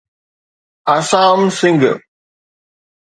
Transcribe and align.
Assam 0.93 1.49
Singh 1.49 2.01